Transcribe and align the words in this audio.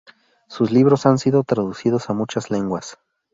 Sus 0.47 0.71
libros 0.71 1.05
han 1.05 1.19
sido 1.19 1.43
traducidos 1.43 2.09
a 2.09 2.13
muchas 2.13 2.49
lenguas. 2.49 2.97